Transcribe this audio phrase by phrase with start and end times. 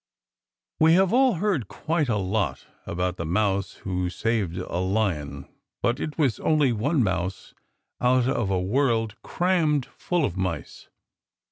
[0.79, 5.47] We have all heard quite a lot about the mouse who saved a lion.
[5.83, 7.53] But it was only one mouse
[8.01, 10.87] out of a world crammed full of mice.